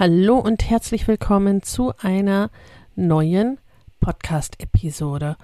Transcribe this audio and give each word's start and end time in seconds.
Hallo 0.00 0.38
und 0.38 0.70
herzlich 0.70 1.08
willkommen 1.08 1.64
zu 1.64 1.92
einer 1.98 2.50
neuen 2.94 3.58
Podcast-Episode. 3.98 5.36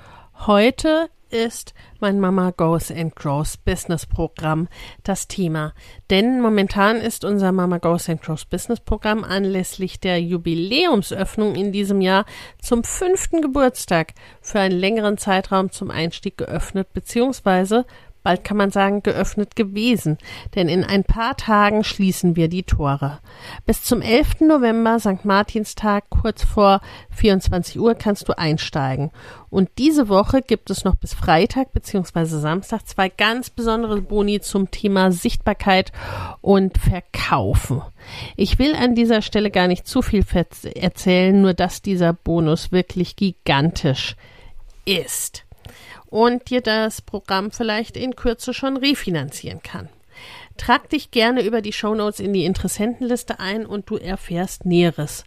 Heute 0.47 1.11
ist 1.29 1.75
mein 1.99 2.21
Mama 2.21 2.53
Goes 2.53 2.93
and 2.93 3.17
Grows 3.17 3.57
Business 3.57 4.07
Programm 4.07 4.69
das 5.03 5.27
Thema. 5.27 5.75
Denn 6.09 6.41
momentan 6.41 6.99
ist 6.99 7.25
unser 7.25 7.51
Mama 7.51 7.79
Goes 7.79 8.09
and 8.09 8.23
Grows 8.23 8.45
Business 8.45 8.79
Programm 8.79 9.25
anlässlich 9.25 9.99
der 9.99 10.23
Jubiläumsöffnung 10.23 11.57
in 11.57 11.73
diesem 11.73 12.01
Jahr 12.01 12.25
zum 12.63 12.85
fünften 12.85 13.43
Geburtstag 13.43 14.13
für 14.41 14.61
einen 14.61 14.79
längeren 14.79 15.19
Zeitraum 15.19 15.73
zum 15.73 15.91
Einstieg 15.91 16.39
geöffnet 16.39 16.93
bzw 16.93 17.83
bald 18.25 18.43
kann 18.43 18.57
man 18.57 18.71
sagen, 18.71 19.03
geöffnet 19.03 19.55
gewesen, 19.55 20.19
denn 20.57 20.69
in 20.69 20.83
ein 20.83 21.05
paar 21.05 21.37
Tagen 21.37 21.85
schließen 21.85 22.35
wir 22.35 22.49
die 22.49 22.65
Tore. 22.65 23.21
Bis 23.67 23.85
zum 23.85 24.03
11. 24.03 24.41
November, 24.41 24.99
St. 24.99 25.25
Martinstag, 25.25 26.11
kurz 26.11 26.43
vor 26.43 26.81
24 27.11 27.79
Uhr, 27.79 27.95
kannst 27.95 28.29
du 28.29 28.37
einsteigen. 28.37 29.13
Und 29.51 29.69
diese 29.79 30.09
Woche 30.09 30.41
gibt 30.41 30.71
es 30.71 30.85
noch 30.85 30.97
bis 30.97 31.15
Freitag 31.15 31.73
bzw. 31.73 32.25
Samstag 32.25 32.89
zwei 32.89 33.11
ganz 33.11 33.51
besondere 33.51 34.01
Boni 34.01 34.41
zum 34.41 34.71
Thema 34.71 35.13
Sichtbarkeit 35.13 35.93
und 36.41 36.79
Verkaufen. 36.79 37.83
Ich 38.37 38.59
will 38.59 38.75
an 38.75 38.95
dieser 38.95 39.23
Stelle 39.23 39.51
gar 39.51 39.69
nicht 39.69 39.87
zu 39.87 40.03
viel 40.03 40.25
erzählen, 40.75 41.41
nur 41.41 41.53
dass 41.53 41.83
dieser 41.83 42.15
Bonus 42.15 42.73
wirklich 42.73 43.17
gigantisch 43.17 44.17
ist 44.87 45.45
und 46.15 46.49
dir 46.49 46.61
das 46.61 47.03
Programm 47.03 47.51
vielleicht 47.51 47.97
in 47.97 48.15
Kürze 48.15 48.55
schon 48.55 48.77
refinanzieren 48.77 49.65
kann. 49.65 49.89
Trag 50.57 50.89
dich 50.89 51.11
gerne 51.11 51.43
über 51.43 51.61
die 51.61 51.73
Shownotes 51.73 52.21
in 52.21 52.33
die 52.33 52.45
Interessentenliste 52.45 53.41
ein 53.41 53.67
und 53.67 53.91
du 53.91 53.97
erfährst 53.97 54.65
Näheres. 54.65 55.25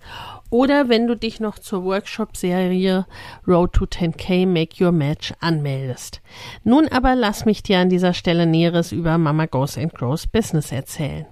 Oder 0.49 0.87
wenn 0.87 1.05
du 1.05 1.17
dich 1.17 1.41
noch 1.41 1.59
zur 1.59 1.83
Workshop-Serie 1.83 3.05
Road 3.45 3.73
to 3.73 3.83
10K 3.83 4.47
Make 4.47 4.81
Your 4.81 4.93
Match 4.93 5.33
anmeldest. 5.41 6.21
Nun 6.63 6.87
aber 6.87 7.15
lass 7.15 7.43
mich 7.43 7.63
dir 7.63 7.79
an 7.79 7.89
dieser 7.89 8.13
Stelle 8.13 8.45
Näheres 8.45 8.93
über 8.93 9.17
Mama 9.17 9.45
Goes 9.45 9.77
and 9.77 9.93
Grows 9.93 10.25
Business 10.25 10.71
erzählen. 10.71 11.25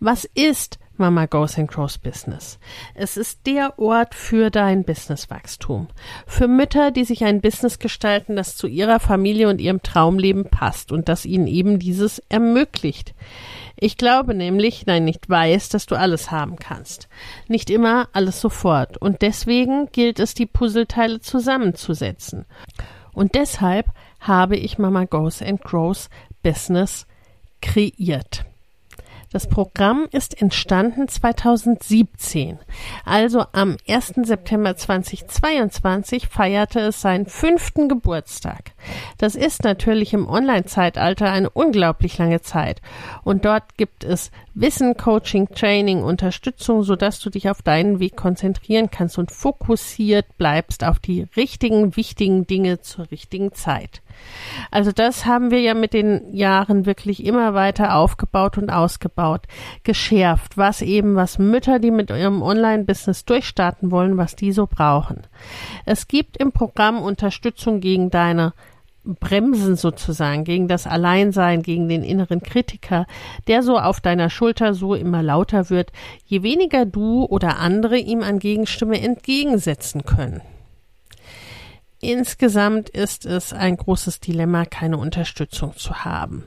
Was 0.00 0.24
ist 0.34 0.78
Mama 0.98 1.26
Goes 1.26 1.58
and 1.58 1.68
Grows 1.68 1.98
Business. 1.98 2.58
Es 2.94 3.16
ist 3.16 3.46
der 3.46 3.78
Ort 3.78 4.14
für 4.14 4.50
dein 4.50 4.84
Businesswachstum. 4.84 5.88
Für 6.26 6.46
Mütter, 6.46 6.90
die 6.90 7.04
sich 7.04 7.24
ein 7.24 7.40
Business 7.40 7.78
gestalten, 7.78 8.36
das 8.36 8.56
zu 8.56 8.66
ihrer 8.66 9.00
Familie 9.00 9.48
und 9.48 9.60
ihrem 9.60 9.82
Traumleben 9.82 10.44
passt 10.44 10.92
und 10.92 11.08
das 11.08 11.24
ihnen 11.24 11.46
eben 11.46 11.78
dieses 11.78 12.20
ermöglicht. 12.28 13.14
Ich 13.76 13.96
glaube 13.96 14.34
nämlich, 14.34 14.86
nein, 14.86 15.04
nicht 15.04 15.28
weiß, 15.28 15.70
dass 15.70 15.86
du 15.86 15.96
alles 15.96 16.30
haben 16.30 16.56
kannst. 16.56 17.08
Nicht 17.48 17.70
immer 17.70 18.08
alles 18.12 18.40
sofort. 18.40 18.98
Und 18.98 19.22
deswegen 19.22 19.90
gilt 19.90 20.20
es, 20.20 20.34
die 20.34 20.46
Puzzleteile 20.46 21.20
zusammenzusetzen. 21.20 22.44
Und 23.12 23.34
deshalb 23.34 23.86
habe 24.20 24.56
ich 24.56 24.78
Mama 24.78 25.04
Goes 25.06 25.42
and 25.42 25.62
Grows 25.62 26.10
Business 26.42 27.06
kreiert. 27.60 28.44
Das 29.32 29.48
Programm 29.48 30.08
ist 30.12 30.40
entstanden 30.42 31.08
2017. 31.08 32.58
Also 33.06 33.46
am 33.52 33.78
1. 33.88 34.12
September 34.24 34.76
2022 34.76 36.28
feierte 36.28 36.80
es 36.80 37.00
seinen 37.00 37.24
fünften 37.24 37.88
Geburtstag. 37.88 38.72
Das 39.16 39.34
ist 39.34 39.64
natürlich 39.64 40.12
im 40.12 40.28
Online-Zeitalter 40.28 41.32
eine 41.32 41.48
unglaublich 41.48 42.18
lange 42.18 42.42
Zeit. 42.42 42.82
Und 43.24 43.46
dort 43.46 43.78
gibt 43.78 44.04
es 44.04 44.30
Wissen, 44.54 44.96
Coaching, 44.98 45.48
Training, 45.48 46.02
Unterstützung, 46.02 46.82
sodass 46.82 47.20
du 47.20 47.30
dich 47.30 47.48
auf 47.48 47.62
deinen 47.62 48.00
Weg 48.00 48.16
konzentrieren 48.16 48.90
kannst 48.90 49.16
und 49.16 49.30
fokussiert 49.30 50.36
bleibst 50.36 50.84
auf 50.84 50.98
die 50.98 51.26
richtigen, 51.36 51.96
wichtigen 51.96 52.46
Dinge 52.46 52.80
zur 52.80 53.10
richtigen 53.10 53.52
Zeit. 53.52 54.02
Also 54.70 54.92
das 54.92 55.24
haben 55.24 55.50
wir 55.50 55.60
ja 55.60 55.72
mit 55.72 55.94
den 55.94 56.34
Jahren 56.34 56.84
wirklich 56.84 57.24
immer 57.24 57.54
weiter 57.54 57.96
aufgebaut 57.96 58.58
und 58.58 58.70
ausgebaut, 58.70 59.46
geschärft, 59.84 60.58
was 60.58 60.82
eben, 60.82 61.14
was 61.14 61.38
Mütter, 61.38 61.78
die 61.78 61.90
mit 61.90 62.10
ihrem 62.10 62.42
Online-Business 62.42 63.24
durchstarten 63.24 63.90
wollen, 63.90 64.18
was 64.18 64.36
die 64.36 64.52
so 64.52 64.66
brauchen. 64.66 65.22
Es 65.86 66.08
gibt 66.08 66.36
im 66.36 66.52
Programm 66.52 67.00
Unterstützung 67.00 67.80
gegen 67.80 68.10
deine 68.10 68.52
Bremsen 69.04 69.76
sozusagen, 69.76 70.44
gegen 70.44 70.68
das 70.68 70.86
Alleinsein, 70.86 71.62
gegen 71.62 71.88
den 71.88 72.04
inneren 72.04 72.40
Kritiker, 72.42 73.06
der 73.48 73.62
so 73.62 73.78
auf 73.78 74.00
deiner 74.00 74.30
Schulter 74.30 74.74
so 74.74 74.94
immer 74.94 75.22
lauter 75.22 75.70
wird, 75.70 75.92
je 76.24 76.42
weniger 76.42 76.84
du 76.84 77.24
oder 77.24 77.58
andere 77.58 77.98
ihm 77.98 78.22
an 78.22 78.38
Gegenstimme 78.38 79.00
entgegensetzen 79.00 80.04
können. 80.04 80.40
Insgesamt 82.00 82.88
ist 82.88 83.26
es 83.26 83.52
ein 83.52 83.76
großes 83.76 84.20
Dilemma, 84.20 84.64
keine 84.64 84.98
Unterstützung 84.98 85.76
zu 85.76 86.04
haben. 86.04 86.44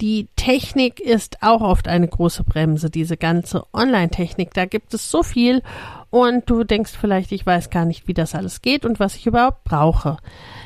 Die 0.00 0.28
Technik 0.34 0.98
ist 0.98 1.42
auch 1.42 1.60
oft 1.60 1.86
eine 1.86 2.08
große 2.08 2.44
Bremse, 2.44 2.88
diese 2.88 3.18
ganze 3.18 3.64
Online-Technik. 3.74 4.54
Da 4.54 4.64
gibt 4.64 4.94
es 4.94 5.10
so 5.10 5.22
viel 5.22 5.62
und 6.08 6.48
du 6.48 6.64
denkst 6.64 6.92
vielleicht, 6.98 7.32
ich 7.32 7.44
weiß 7.44 7.68
gar 7.68 7.84
nicht, 7.84 8.08
wie 8.08 8.14
das 8.14 8.34
alles 8.34 8.62
geht 8.62 8.86
und 8.86 8.98
was 8.98 9.16
ich 9.16 9.26
überhaupt 9.26 9.64
brauche. 9.64 10.16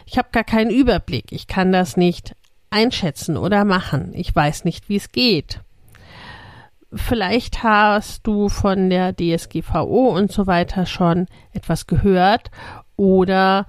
Ich 0.06 0.19
habe 0.19 0.28
gar 0.31 0.44
keinen 0.44 0.71
Überblick. 0.71 1.33
Ich 1.33 1.49
kann 1.49 1.73
das 1.73 1.97
nicht 1.97 2.37
einschätzen 2.71 3.37
oder 3.37 3.65
machen. 3.65 4.12
Ich 4.15 4.34
weiß 4.34 4.65
nicht, 4.65 4.89
wie 4.89 4.97
es 4.97 5.11
geht. 5.11 5.61
Vielleicht 6.93 7.65
hast 7.65 8.25
du 8.27 8.49
von 8.49 8.89
der 8.89 9.17
DSGVO 9.17 10.17
und 10.17 10.31
so 10.31 10.47
weiter 10.47 10.87
schon 10.87 11.27
etwas 11.53 11.89
gehört 11.89 12.53
oder 12.94 13.67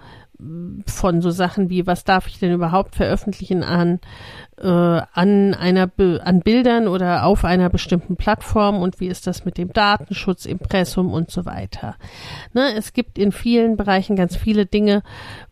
von 0.85 1.21
so 1.21 1.29
Sachen 1.29 1.69
wie, 1.69 1.87
was 1.87 2.03
darf 2.03 2.27
ich 2.27 2.39
denn 2.39 2.51
überhaupt 2.51 2.95
veröffentlichen 2.95 3.63
an, 3.63 3.99
äh, 4.57 4.67
an 4.67 5.53
einer, 5.53 5.89
an 6.23 6.41
Bildern 6.41 6.87
oder 6.87 7.25
auf 7.25 7.45
einer 7.45 7.69
bestimmten 7.69 8.17
Plattform 8.17 8.81
und 8.81 8.99
wie 8.99 9.07
ist 9.07 9.27
das 9.27 9.45
mit 9.45 9.57
dem 9.57 9.71
Datenschutz, 9.71 10.45
Impressum 10.45 11.13
und 11.13 11.31
so 11.31 11.45
weiter. 11.45 11.95
Ne, 12.53 12.73
es 12.75 12.93
gibt 12.93 13.17
in 13.17 13.31
vielen 13.31 13.77
Bereichen 13.77 14.15
ganz 14.15 14.35
viele 14.35 14.65
Dinge, 14.65 15.03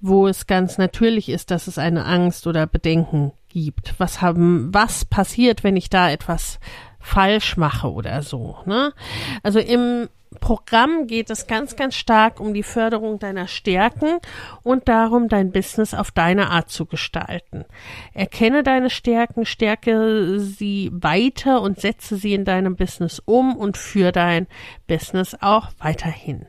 wo 0.01 0.27
es 0.27 0.47
ganz 0.47 0.77
natürlich 0.77 1.29
ist, 1.29 1.51
dass 1.51 1.67
es 1.67 1.77
eine 1.77 2.05
Angst 2.05 2.45
oder 2.45 2.67
Bedenken 2.67 3.31
gibt. 3.49 3.95
Was 3.99 4.21
haben, 4.21 4.73
was 4.73 5.05
passiert, 5.05 5.63
wenn 5.63 5.77
ich 5.77 5.89
da 5.89 6.09
etwas 6.09 6.59
falsch 6.99 7.57
mache 7.57 7.91
oder 7.91 8.21
so, 8.21 8.57
ne? 8.65 8.93
Also 9.43 9.59
im 9.59 10.09
Programm 10.39 11.07
geht 11.07 11.29
es 11.29 11.47
ganz, 11.47 11.75
ganz 11.75 11.95
stark 11.95 12.39
um 12.39 12.53
die 12.53 12.63
Förderung 12.63 13.19
deiner 13.19 13.47
Stärken 13.47 14.19
und 14.63 14.87
darum, 14.87 15.29
dein 15.29 15.51
Business 15.51 15.93
auf 15.93 16.11
deine 16.11 16.49
Art 16.49 16.69
zu 16.69 16.85
gestalten. 16.85 17.65
Erkenne 18.13 18.63
deine 18.63 18.89
Stärken, 18.89 19.45
stärke 19.45 20.39
sie 20.39 20.89
weiter 20.93 21.61
und 21.61 21.79
setze 21.79 22.15
sie 22.15 22.33
in 22.33 22.45
deinem 22.45 22.75
Business 22.75 23.21
um 23.25 23.55
und 23.55 23.77
führe 23.77 24.11
dein 24.11 24.47
Business 24.87 25.35
auch 25.41 25.69
weiterhin. 25.79 26.47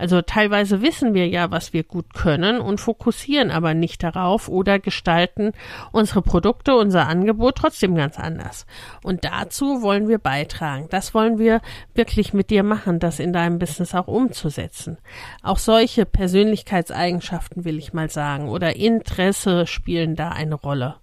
Also 0.00 0.22
teilweise 0.22 0.80
wissen 0.80 1.12
wir 1.12 1.28
ja, 1.28 1.50
was 1.50 1.74
wir 1.74 1.84
gut 1.84 2.14
können 2.14 2.58
und 2.58 2.80
fokussieren 2.80 3.50
aber 3.50 3.74
nicht 3.74 4.02
darauf 4.02 4.48
oder 4.48 4.78
gestalten 4.78 5.52
unsere 5.92 6.22
Produkte, 6.22 6.74
unser 6.74 7.06
Angebot 7.06 7.56
trotzdem 7.56 7.94
ganz 7.94 8.18
anders. 8.18 8.64
Und 9.04 9.26
dazu 9.26 9.82
wollen 9.82 10.08
wir 10.08 10.16
beitragen. 10.16 10.86
Das 10.88 11.12
wollen 11.12 11.38
wir 11.38 11.60
wirklich 11.94 12.32
mit 12.32 12.48
dir 12.48 12.62
machen, 12.62 12.98
das 12.98 13.20
in 13.20 13.34
deinem 13.34 13.58
Business 13.58 13.94
auch 13.94 14.08
umzusetzen. 14.08 14.96
Auch 15.42 15.58
solche 15.58 16.06
Persönlichkeitseigenschaften 16.06 17.66
will 17.66 17.76
ich 17.76 17.92
mal 17.92 18.08
sagen 18.08 18.48
oder 18.48 18.76
Interesse 18.76 19.66
spielen 19.66 20.16
da 20.16 20.30
eine 20.30 20.54
Rolle. 20.54 20.96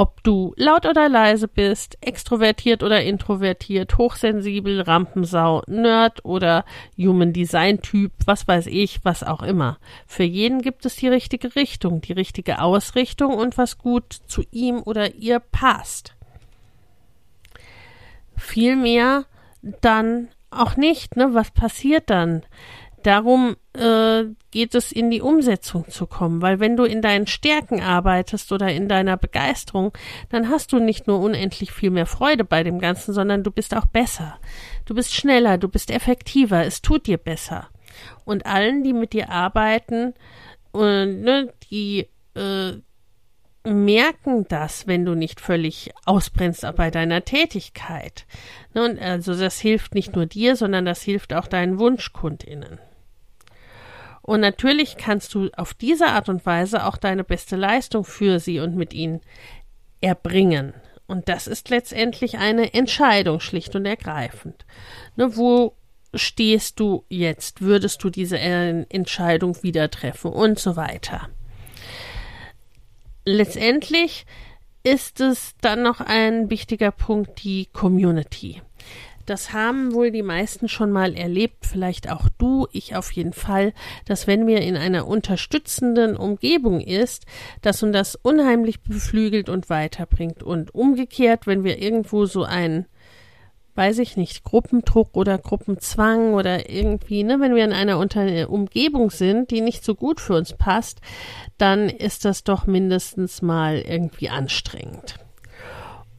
Ob 0.00 0.22
du 0.22 0.54
laut 0.56 0.86
oder 0.86 1.10
leise 1.10 1.46
bist, 1.46 1.98
extrovertiert 2.00 2.82
oder 2.82 3.02
introvertiert, 3.02 3.98
hochsensibel, 3.98 4.80
Rampensau, 4.80 5.62
Nerd 5.66 6.24
oder 6.24 6.64
Human 6.96 7.34
Design 7.34 7.82
Typ, 7.82 8.10
was 8.24 8.48
weiß 8.48 8.68
ich, 8.68 9.04
was 9.04 9.22
auch 9.22 9.42
immer. 9.42 9.78
Für 10.06 10.22
jeden 10.22 10.62
gibt 10.62 10.86
es 10.86 10.96
die 10.96 11.08
richtige 11.08 11.54
Richtung, 11.54 12.00
die 12.00 12.14
richtige 12.14 12.62
Ausrichtung 12.62 13.34
und 13.34 13.58
was 13.58 13.76
gut 13.76 14.14
zu 14.26 14.42
ihm 14.50 14.80
oder 14.82 15.16
ihr 15.16 15.38
passt. 15.38 16.14
Vielmehr 18.38 19.26
dann 19.82 20.28
auch 20.48 20.78
nicht, 20.78 21.16
ne? 21.16 21.34
Was 21.34 21.50
passiert 21.50 22.08
dann? 22.08 22.42
Darum 23.02 23.56
äh, 23.72 24.24
geht 24.50 24.74
es 24.74 24.92
in 24.92 25.10
die 25.10 25.22
Umsetzung 25.22 25.88
zu 25.88 26.06
kommen, 26.06 26.42
weil 26.42 26.60
wenn 26.60 26.76
du 26.76 26.84
in 26.84 27.00
deinen 27.00 27.26
Stärken 27.26 27.80
arbeitest 27.80 28.52
oder 28.52 28.70
in 28.70 28.88
deiner 28.88 29.16
Begeisterung, 29.16 29.92
dann 30.28 30.50
hast 30.50 30.72
du 30.72 30.80
nicht 30.80 31.06
nur 31.06 31.20
unendlich 31.20 31.72
viel 31.72 31.90
mehr 31.90 32.06
Freude 32.06 32.44
bei 32.44 32.62
dem 32.62 32.78
Ganzen, 32.78 33.14
sondern 33.14 33.42
du 33.42 33.50
bist 33.50 33.74
auch 33.74 33.86
besser. 33.86 34.38
Du 34.84 34.94
bist 34.94 35.14
schneller, 35.14 35.56
du 35.56 35.68
bist 35.68 35.90
effektiver, 35.90 36.64
es 36.64 36.82
tut 36.82 37.06
dir 37.06 37.18
besser. 37.18 37.68
Und 38.24 38.44
allen, 38.44 38.82
die 38.84 38.92
mit 38.92 39.12
dir 39.12 39.30
arbeiten, 39.30 40.14
und, 40.72 41.22
ne, 41.22 41.52
die 41.70 42.08
äh, 42.34 42.72
merken 43.64 44.46
das, 44.48 44.86
wenn 44.86 45.04
du 45.04 45.14
nicht 45.14 45.40
völlig 45.40 45.90
ausbrennst 46.04 46.66
bei 46.76 46.90
deiner 46.90 47.24
Tätigkeit. 47.24 48.26
Ne, 48.74 48.84
und 48.84 48.98
also 48.98 49.34
das 49.34 49.58
hilft 49.58 49.94
nicht 49.94 50.14
nur 50.14 50.26
dir, 50.26 50.56
sondern 50.56 50.84
das 50.84 51.02
hilft 51.02 51.34
auch 51.34 51.46
deinen 51.46 51.78
Wunschkundinnen. 51.78 52.78
Und 54.22 54.40
natürlich 54.40 54.96
kannst 54.96 55.34
du 55.34 55.48
auf 55.56 55.74
diese 55.74 56.08
Art 56.08 56.28
und 56.28 56.44
Weise 56.46 56.86
auch 56.86 56.96
deine 56.96 57.24
beste 57.24 57.56
Leistung 57.56 58.04
für 58.04 58.38
sie 58.38 58.60
und 58.60 58.76
mit 58.76 58.92
ihnen 58.92 59.20
erbringen. 60.00 60.74
Und 61.06 61.28
das 61.28 61.46
ist 61.46 61.70
letztendlich 61.70 62.38
eine 62.38 62.72
Entscheidung, 62.72 63.40
schlicht 63.40 63.74
und 63.74 63.84
ergreifend. 63.86 64.64
Ne, 65.16 65.36
wo 65.36 65.74
stehst 66.14 66.78
du 66.78 67.04
jetzt? 67.08 67.60
Würdest 67.60 68.04
du 68.04 68.10
diese 68.10 68.38
äh, 68.38 68.84
Entscheidung 68.88 69.60
wieder 69.62 69.90
treffen? 69.90 70.32
Und 70.32 70.58
so 70.58 70.76
weiter. 70.76 71.28
Letztendlich 73.24 74.26
ist 74.82 75.20
es 75.20 75.54
dann 75.60 75.82
noch 75.82 76.00
ein 76.00 76.48
wichtiger 76.48 76.90
Punkt, 76.90 77.42
die 77.42 77.66
Community. 77.66 78.62
Das 79.30 79.52
haben 79.52 79.94
wohl 79.94 80.10
die 80.10 80.24
meisten 80.24 80.66
schon 80.66 80.90
mal 80.90 81.14
erlebt, 81.14 81.64
vielleicht 81.64 82.10
auch 82.10 82.28
du, 82.36 82.66
ich 82.72 82.96
auf 82.96 83.12
jeden 83.12 83.32
Fall, 83.32 83.74
dass 84.04 84.26
wenn 84.26 84.48
wir 84.48 84.60
in 84.60 84.76
einer 84.76 85.06
unterstützenden 85.06 86.16
Umgebung 86.16 86.80
ist, 86.80 87.26
dass 87.62 87.80
uns 87.84 87.92
das 87.92 88.16
unheimlich 88.16 88.80
beflügelt 88.80 89.48
und 89.48 89.70
weiterbringt. 89.70 90.42
Und 90.42 90.74
umgekehrt, 90.74 91.46
wenn 91.46 91.62
wir 91.62 91.80
irgendwo 91.80 92.26
so 92.26 92.42
ein 92.42 92.86
weiß 93.76 94.00
ich 94.00 94.16
nicht, 94.16 94.42
Gruppendruck 94.42 95.16
oder 95.16 95.38
Gruppenzwang 95.38 96.34
oder 96.34 96.68
irgendwie, 96.68 97.22
ne, 97.22 97.38
wenn 97.38 97.54
wir 97.54 97.64
in 97.64 97.72
einer 97.72 97.98
Unter 97.98 98.50
Umgebung 98.50 99.10
sind, 99.10 99.52
die 99.52 99.60
nicht 99.60 99.84
so 99.84 99.94
gut 99.94 100.20
für 100.20 100.34
uns 100.34 100.54
passt, 100.54 101.00
dann 101.56 101.88
ist 101.88 102.24
das 102.24 102.42
doch 102.42 102.66
mindestens 102.66 103.42
mal 103.42 103.78
irgendwie 103.78 104.28
anstrengend. 104.28 105.20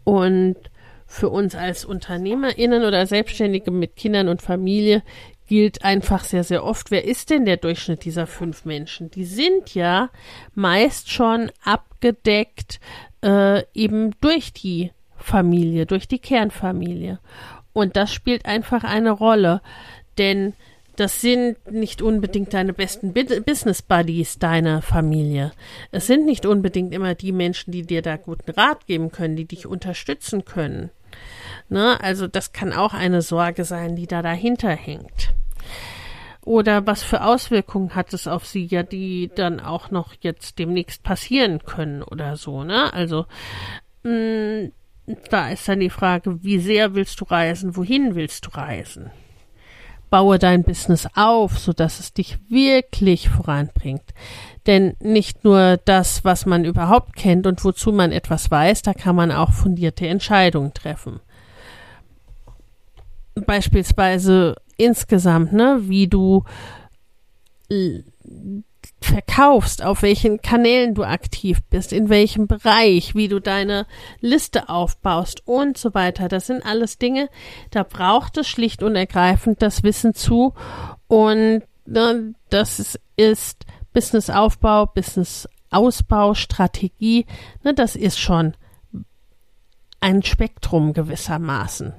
Und 0.06 0.71
für 1.12 1.30
uns 1.30 1.56
als 1.56 1.84
UnternehmerInnen 1.84 2.86
oder 2.86 3.06
Selbstständige 3.06 3.69
mit 3.69 3.98
Kindern 3.98 4.30
und 4.30 4.42
Familie 4.42 5.04
gilt 5.46 5.84
einfach 5.84 6.24
sehr, 6.24 6.46
sehr 6.46 6.63
oft, 6.63 6.90
wer 6.90 7.04
ist 7.04 7.30
denn 7.30 7.44
der 7.44 7.58
Durchschnitt 7.58 8.06
dieser 8.06 8.28
fünf 8.28 8.63
Menschen? 8.63 9.12
Die 9.12 9.25
sind 9.25 9.75
ja 9.75 10.10
meist 10.56 11.12
schon 11.12 11.52
abgedeckt 11.66 12.80
äh, 13.22 13.63
eben 13.74 14.12
durch 14.22 14.54
die 14.54 14.92
Familie, 15.18 15.86
durch 15.86 16.08
die 16.08 16.19
Kernfamilie. 16.19 17.19
Und 17.74 17.98
das 17.98 18.13
spielt 18.13 18.46
einfach 18.46 18.86
eine 18.86 19.12
Rolle, 19.12 19.62
denn 20.18 20.54
das 20.96 21.19
sind 21.19 21.58
nicht 21.69 22.02
unbedingt 22.02 22.54
deine 22.54 22.72
besten 22.72 23.13
Business 23.13 23.81
Buddies, 23.81 24.40
deine 24.40 24.81
Familie. 24.81 25.52
Es 25.92 26.08
sind 26.08 26.25
nicht 26.25 26.46
unbedingt 26.46 26.94
immer 26.94 27.16
die 27.16 27.34
Menschen, 27.34 27.72
die 27.72 27.81
dir 27.81 28.02
da 28.02 28.16
guten 28.16 28.52
Rat 28.52 28.88
geben 28.88 29.12
können, 29.12 29.36
die 29.36 29.46
dich 29.46 29.68
unterstützen 29.68 30.46
können. 30.46 30.90
Ne? 31.72 31.98
Also 32.02 32.28
das 32.28 32.52
kann 32.52 32.74
auch 32.74 32.94
eine 32.94 33.22
Sorge 33.22 33.64
sein, 33.64 33.96
die 33.96 34.06
da 34.06 34.22
dahinter 34.22 34.72
hängt. 34.72 35.34
Oder 36.44 36.86
was 36.86 37.02
für 37.02 37.24
Auswirkungen 37.24 37.96
hat 37.96 38.14
es 38.14 38.28
auf 38.28 38.46
sie, 38.46 38.66
ja, 38.66 38.84
die 38.84 39.32
dann 39.34 39.62
auch 39.62 39.90
noch 39.90 40.14
jetzt 40.20 40.60
demnächst 40.60 41.02
passieren 41.02 41.60
können 41.64 42.04
oder 42.04 42.36
so, 42.36 42.66
ne? 42.66 42.92
Also 42.92 43.26
mh, 44.04 44.12
mm, 44.12 44.72
da 45.30 45.50
ist 45.50 45.68
dann 45.70 45.80
die 45.80 45.90
Frage, 45.90 46.44
wie 46.44 46.60
sehr 46.60 46.94
willst 46.94 47.22
du 47.22 47.26
reisen, 47.26 47.78
wohin 47.78 48.16
willst 48.16 48.48
du 48.48 48.50
reisen? 48.50 49.10
Baue 50.10 50.40
dein 50.40 50.64
Business 50.64 51.08
auf, 51.16 51.58
so 51.58 51.72
dass 51.72 52.02
es 52.02 52.12
dich 52.12 52.38
wirklich 52.50 53.30
voranbringt. 53.30 54.14
Denn 54.68 54.96
nicht 55.00 55.46
nur 55.46 55.78
das, 55.86 56.26
was 56.26 56.46
man 56.46 56.66
überhaupt 56.66 57.16
kennt 57.16 57.48
und 57.48 57.64
wozu 57.64 57.94
man 57.94 58.12
etwas 58.12 58.52
weiß, 58.52 58.82
da 58.82 58.94
kann 58.94 59.16
man 59.16 59.32
auch 59.32 59.54
fundierte 59.54 60.06
Entscheidungen 60.08 60.74
treffen. 60.74 61.22
Beispielsweise 63.36 64.56
insgesamt, 64.78 65.54
ne, 65.54 65.80
wie 65.83 66.07
du 66.07 66.44
verkaufst, 69.01 69.83
auf 69.83 70.01
welchen 70.01 70.42
Kanälen 70.42 70.94
du 70.94 71.04
aktiv 71.04 71.60
bist, 71.69 71.92
in 71.92 72.10
welchem 72.10 72.48
Bereich, 72.48 73.16
wie 73.16 73.28
du 73.28 73.39
deine 73.39 73.86
Liste 74.19 74.69
aufbaust 74.69 75.48
und 75.48 75.78
so 75.78 75.94
weiter. 75.94 76.28
Das 76.28 76.48
sind 76.48 76.66
alles 76.66 76.98
Dinge, 76.98 77.30
da 77.72 77.83
braucht 77.83 78.38
es 78.38 78.48
schlicht 78.48 78.83
und 78.83 78.95
ergreifend 78.95 79.62
das 79.62 79.84
Wissen 79.84 80.13
zu 80.13 80.54
und 81.07 81.63
ne, 81.86 82.34
das 82.50 83.00
ist 83.16 83.66
Businessaufbau, 83.94 84.86
Businessausbau, 84.88 86.34
Strategie, 86.34 87.25
ne, 87.63 87.74
das 87.74 87.95
ist 87.95 88.19
schon 88.19 88.54
ein 90.00 90.24
Spektrum 90.24 90.94
gewissermaßen. 90.94 91.94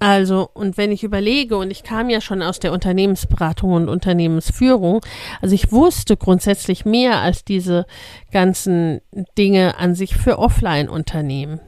Also, 0.00 0.48
und 0.54 0.76
wenn 0.76 0.92
ich 0.92 1.02
überlege, 1.02 1.56
und 1.56 1.72
ich 1.72 1.82
kam 1.82 2.08
ja 2.08 2.20
schon 2.20 2.40
aus 2.40 2.60
der 2.60 2.72
Unternehmensberatung 2.72 3.72
und 3.72 3.88
Unternehmensführung, 3.88 5.00
also 5.40 5.54
ich 5.54 5.72
wusste 5.72 6.16
grundsätzlich 6.16 6.84
mehr 6.84 7.20
als 7.20 7.44
diese 7.44 7.84
ganzen 8.30 9.00
Dinge 9.36 9.76
an 9.78 9.96
sich 9.96 10.16
für 10.16 10.38
Offline-Unternehmen. 10.38 11.60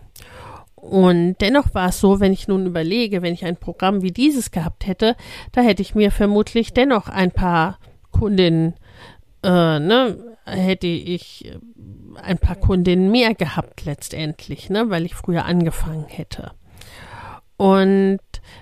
Und 0.77 1.37
dennoch 1.41 1.75
war 1.75 1.89
es 1.89 2.01
so, 2.01 2.21
wenn 2.21 2.33
ich 2.33 2.49
nun 2.49 2.67
überlege, 2.67 3.21
wenn 3.21 3.35
ich 3.35 3.45
ein 3.45 3.57
Programm 3.57 4.03
wie 4.03 4.13
dieses 4.13 4.51
gehabt 4.51 4.87
hätte, 4.87 5.17
da 5.53 5.61
hätte 5.61 5.83
ich 5.83 5.95
mir 5.95 6.11
vermutlich 6.11 6.73
dennoch 6.73 7.09
ein 7.09 7.33
paar 7.33 7.79
Kundinnen, 8.13 8.75
äh, 9.43 9.79
ne, 9.79 10.17
hätte 10.47 10.87
ich 10.87 11.53
ein 12.23 12.39
paar 12.39 12.57
Kundinnen 12.57 13.11
mehr 13.11 13.35
gehabt 13.35 13.85
letztendlich, 13.85 14.71
ne, 14.71 14.89
weil 14.89 15.05
ich 15.05 15.15
früher 15.15 15.45
angefangen 15.45 16.07
hätte. 16.09 16.53
Und 17.61 18.21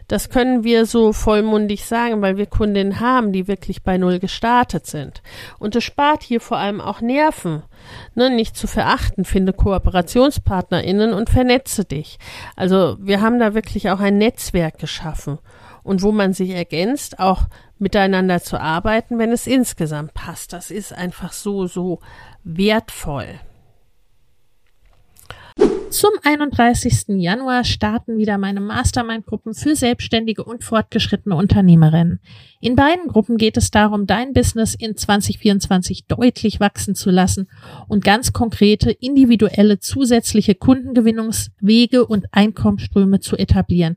das 0.08 0.28
können 0.28 0.64
wir 0.64 0.84
so 0.84 1.12
vollmundig 1.12 1.84
sagen, 1.84 2.20
weil 2.20 2.36
wir 2.36 2.46
Kundinnen 2.46 2.98
haben, 2.98 3.32
die 3.32 3.46
wirklich 3.46 3.84
bei 3.84 3.96
Null 3.96 4.18
gestartet 4.18 4.86
sind. 4.86 5.22
Und 5.60 5.76
es 5.76 5.84
spart 5.84 6.24
hier 6.24 6.40
vor 6.40 6.56
allem 6.56 6.80
auch 6.80 7.00
Nerven. 7.00 7.62
Ne, 8.16 8.28
nicht 8.28 8.56
zu 8.56 8.66
verachten, 8.66 9.24
finde 9.24 9.52
KooperationspartnerInnen 9.52 11.12
und 11.12 11.30
vernetze 11.30 11.84
dich. 11.84 12.18
Also 12.56 12.96
wir 12.98 13.20
haben 13.20 13.38
da 13.38 13.54
wirklich 13.54 13.88
auch 13.90 14.00
ein 14.00 14.18
Netzwerk 14.18 14.78
geschaffen. 14.78 15.38
Und 15.84 16.02
wo 16.02 16.10
man 16.10 16.32
sich 16.32 16.50
ergänzt, 16.50 17.20
auch 17.20 17.42
miteinander 17.78 18.42
zu 18.42 18.60
arbeiten, 18.60 19.20
wenn 19.20 19.30
es 19.30 19.46
insgesamt 19.46 20.12
passt. 20.12 20.52
Das 20.52 20.72
ist 20.72 20.92
einfach 20.92 21.32
so, 21.32 21.68
so 21.68 22.00
wertvoll. 22.42 23.38
Zum 25.90 26.10
31. 26.22 27.16
Januar 27.16 27.64
starten 27.64 28.18
wieder 28.18 28.36
meine 28.36 28.60
Mastermind-Gruppen 28.60 29.54
für 29.54 29.74
selbstständige 29.74 30.44
und 30.44 30.62
fortgeschrittene 30.62 31.34
Unternehmerinnen. 31.34 32.20
In 32.60 32.76
beiden 32.76 33.08
Gruppen 33.08 33.38
geht 33.38 33.56
es 33.56 33.70
darum, 33.70 34.06
dein 34.06 34.34
Business 34.34 34.74
in 34.74 34.96
2024 34.96 36.06
deutlich 36.06 36.60
wachsen 36.60 36.94
zu 36.94 37.10
lassen 37.10 37.48
und 37.88 38.04
ganz 38.04 38.34
konkrete, 38.34 38.90
individuelle, 38.90 39.78
zusätzliche 39.78 40.54
Kundengewinnungswege 40.54 42.04
und 42.04 42.26
Einkommensströme 42.32 43.20
zu 43.20 43.36
etablieren 43.36 43.96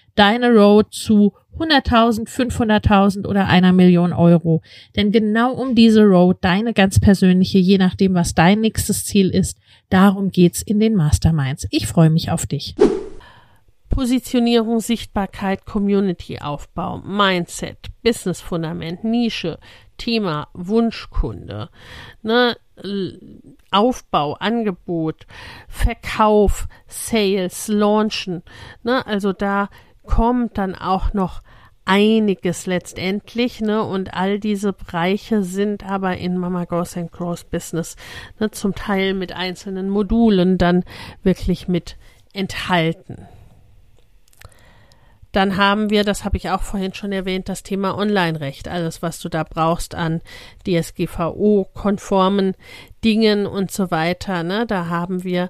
deine 0.15 0.51
Road 0.51 0.93
zu 0.93 1.33
100.000, 1.57 2.27
500.000 2.27 3.27
oder 3.27 3.47
einer 3.47 3.73
Million 3.73 4.13
Euro. 4.13 4.61
Denn 4.95 5.11
genau 5.11 5.53
um 5.53 5.75
diese 5.75 6.03
Road, 6.03 6.37
deine 6.41 6.73
ganz 6.73 6.99
persönliche, 6.99 7.57
je 7.57 7.77
nachdem, 7.77 8.13
was 8.13 8.33
dein 8.33 8.61
nächstes 8.61 9.05
Ziel 9.05 9.29
ist, 9.29 9.57
darum 9.89 10.31
geht's 10.31 10.61
in 10.61 10.79
den 10.79 10.95
Masterminds. 10.95 11.67
Ich 11.69 11.87
freue 11.87 12.09
mich 12.09 12.31
auf 12.31 12.45
dich. 12.45 12.75
Positionierung, 13.89 14.79
Sichtbarkeit, 14.79 15.65
Community-Aufbau, 15.65 16.99
Mindset, 16.99 17.89
Business-Fundament, 18.03 19.03
Nische, 19.03 19.59
Thema, 19.97 20.47
Wunschkunde, 20.53 21.69
ne, 22.23 22.55
Aufbau, 23.69 24.33
Angebot, 24.35 25.27
Verkauf, 25.67 26.67
Sales, 26.87 27.67
Launchen, 27.67 28.43
ne, 28.83 29.05
also 29.05 29.33
da 29.33 29.69
kommt 30.11 30.57
dann 30.57 30.75
auch 30.75 31.13
noch 31.13 31.41
einiges 31.85 32.65
letztendlich, 32.65 33.61
ne? 33.61 33.83
Und 33.83 34.13
all 34.13 34.39
diese 34.39 34.73
Bereiche 34.73 35.41
sind 35.41 35.89
aber 35.89 36.17
in 36.17 36.37
Mama 36.37 36.65
Goes 36.65 36.97
and 36.97 37.11
Grows 37.11 37.45
Business 37.45 37.95
ne, 38.39 38.51
zum 38.51 38.75
Teil 38.75 39.13
mit 39.13 39.31
einzelnen 39.31 39.89
Modulen 39.89 40.57
dann 40.57 40.83
wirklich 41.23 41.67
mit 41.69 41.97
enthalten. 42.33 43.25
Dann 45.31 45.55
haben 45.55 45.89
wir, 45.89 46.03
das 46.03 46.25
habe 46.25 46.35
ich 46.35 46.49
auch 46.49 46.61
vorhin 46.61 46.93
schon 46.93 47.13
erwähnt, 47.13 47.47
das 47.47 47.63
Thema 47.63 47.97
Online-Recht. 47.97 48.67
Alles, 48.67 49.01
was 49.01 49.19
du 49.19 49.29
da 49.29 49.43
brauchst 49.43 49.95
an 49.95 50.21
DSGVO-konformen 50.67 52.55
Dingen 53.03 53.45
und 53.45 53.71
so 53.71 53.91
weiter. 53.91 54.43
Ne? 54.43 54.65
Da 54.67 54.87
haben 54.87 55.23
wir 55.23 55.49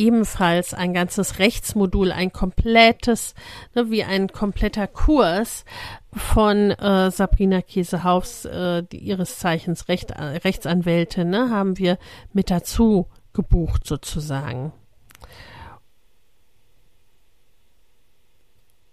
ebenfalls 0.00 0.72
ein 0.72 0.94
ganzes 0.94 1.38
Rechtsmodul, 1.38 2.10
ein 2.10 2.32
komplettes, 2.32 3.34
ne, 3.74 3.90
wie 3.90 4.02
ein 4.02 4.28
kompletter 4.28 4.86
Kurs 4.86 5.66
von 6.12 6.70
äh, 6.70 7.10
Sabrina 7.10 7.60
Käsehaufs, 7.60 8.46
äh, 8.46 8.82
ihres 8.90 9.38
Zeichens 9.38 9.88
Recht, 9.88 10.12
äh, 10.12 10.22
Rechtsanwältin, 10.22 11.28
ne, 11.28 11.50
haben 11.50 11.76
wir 11.76 11.98
mit 12.32 12.50
dazu 12.50 13.06
gebucht 13.34 13.86
sozusagen. 13.86 14.72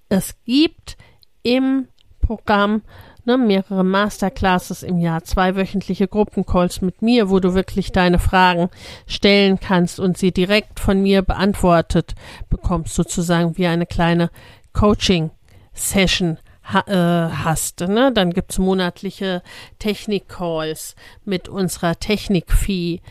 Es 0.09 0.35
gibt 0.43 0.97
im 1.41 1.87
Programm 2.19 2.81
ne, 3.27 3.37
mehrere 3.37 3.83
Masterclasses 3.83 4.81
im 4.81 4.97
Jahr, 4.97 5.23
zwei 5.23 5.55
wöchentliche 5.55 6.07
Gruppencalls 6.07 6.81
mit 6.81 7.01
mir, 7.01 7.29
wo 7.29 7.39
du 7.39 7.53
wirklich 7.53 7.91
deine 7.91 8.17
Fragen 8.17 8.69
stellen 9.05 9.59
kannst 9.59 9.99
und 9.99 10.17
sie 10.17 10.31
direkt 10.31 10.79
von 10.79 11.01
mir 11.01 11.21
beantwortet 11.21 12.15
bekommst, 12.49 12.95
sozusagen 12.95 13.57
wie 13.57 13.67
eine 13.67 13.85
kleine 13.85 14.31
Coaching-Session 14.73 16.37
äh, 16.73 16.93
hast. 16.93 17.81
Ne? 17.81 18.11
Dann 18.13 18.31
gibt's 18.31 18.57
monatliche 18.57 19.43
Technik-Calls 19.79 20.95
mit 21.25 21.49
unserer 21.49 21.99
Technik-Fee. 21.99 23.01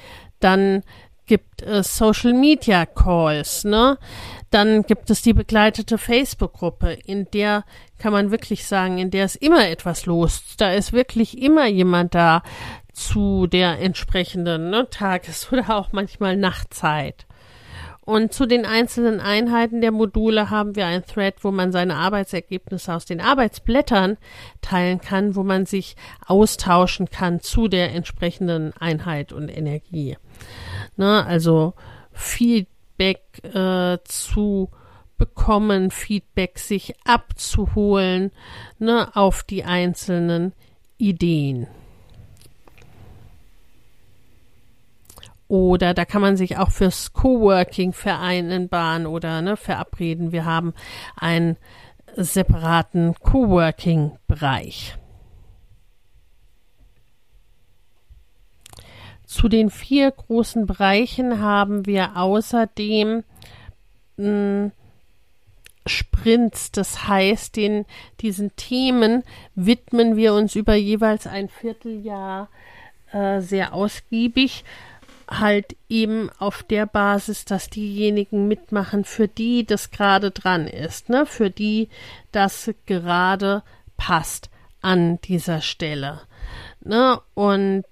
Dann 0.40 0.82
gibt 1.26 1.62
es 1.62 1.96
Social 1.96 2.32
Media 2.32 2.86
Calls, 2.86 3.64
ne? 3.64 3.98
Dann 4.50 4.84
gibt 4.84 5.10
es 5.10 5.22
die 5.22 5.32
begleitete 5.32 5.98
Facebook-Gruppe, 5.98 6.92
in 6.92 7.30
der 7.32 7.64
kann 7.98 8.12
man 8.12 8.30
wirklich 8.30 8.66
sagen, 8.66 8.98
in 8.98 9.10
der 9.10 9.24
ist 9.24 9.36
immer 9.36 9.68
etwas 9.68 10.06
los. 10.06 10.54
Da 10.56 10.72
ist 10.72 10.92
wirklich 10.92 11.40
immer 11.42 11.66
jemand 11.66 12.14
da 12.14 12.42
zu 12.92 13.46
der 13.46 13.80
entsprechenden 13.80 14.70
ne, 14.70 14.88
Tages- 14.88 15.48
oder 15.52 15.76
auch 15.76 15.92
manchmal 15.92 16.36
Nachtzeit. 16.36 17.26
Und 18.06 18.32
zu 18.32 18.46
den 18.46 18.64
einzelnen 18.64 19.18
Einheiten 19.18 19.80
der 19.80 19.90
Module 19.90 20.48
haben 20.48 20.76
wir 20.76 20.86
ein 20.86 21.04
Thread, 21.04 21.42
wo 21.42 21.50
man 21.50 21.72
seine 21.72 21.96
Arbeitsergebnisse 21.96 22.94
aus 22.94 23.04
den 23.04 23.20
Arbeitsblättern 23.20 24.16
teilen 24.60 25.00
kann, 25.00 25.34
wo 25.34 25.42
man 25.42 25.66
sich 25.66 25.96
austauschen 26.24 27.10
kann 27.10 27.40
zu 27.40 27.66
der 27.66 27.92
entsprechenden 27.92 28.72
Einheit 28.78 29.32
und 29.32 29.48
Energie. 29.48 30.16
Ne, 30.96 31.24
also 31.26 31.74
Feedback 32.12 33.20
äh, 33.44 33.98
zu 34.04 34.70
bekommen, 35.18 35.90
Feedback 35.90 36.58
sich 36.58 36.94
abzuholen 37.04 38.32
ne, 38.78 39.14
auf 39.14 39.42
die 39.42 39.64
einzelnen 39.64 40.52
Ideen. 40.98 41.66
Oder 45.48 45.94
da 45.94 46.04
kann 46.04 46.22
man 46.22 46.36
sich 46.36 46.58
auch 46.58 46.70
fürs 46.70 47.12
Coworking 47.12 47.92
vereinbaren 47.92 49.06
oder 49.06 49.42
ne, 49.42 49.56
verabreden. 49.56 50.32
Wir 50.32 50.44
haben 50.44 50.74
einen 51.16 51.56
separaten 52.16 53.14
Coworking-Bereich. 53.20 54.96
Zu 59.36 59.50
den 59.50 59.68
vier 59.68 60.12
großen 60.12 60.64
Bereichen 60.64 61.40
haben 61.40 61.84
wir 61.84 62.16
außerdem 62.16 63.22
hm, 64.16 64.72
Sprints. 65.84 66.72
Das 66.72 67.06
heißt, 67.06 67.54
den, 67.54 67.84
diesen 68.22 68.56
Themen 68.56 69.24
widmen 69.54 70.16
wir 70.16 70.32
uns 70.32 70.56
über 70.56 70.74
jeweils 70.74 71.26
ein 71.26 71.50
Vierteljahr 71.50 72.48
äh, 73.12 73.42
sehr 73.42 73.74
ausgiebig. 73.74 74.64
Halt 75.28 75.76
eben 75.90 76.30
auf 76.38 76.62
der 76.62 76.86
Basis, 76.86 77.44
dass 77.44 77.68
diejenigen 77.68 78.48
mitmachen, 78.48 79.04
für 79.04 79.28
die 79.28 79.66
das 79.66 79.90
gerade 79.90 80.30
dran 80.30 80.66
ist, 80.66 81.10
ne? 81.10 81.26
für 81.26 81.50
die 81.50 81.90
das 82.32 82.70
gerade 82.86 83.62
passt 83.98 84.48
an 84.80 85.20
dieser 85.20 85.60
Stelle. 85.60 86.22
Ne? 86.80 87.20
Und 87.34 87.84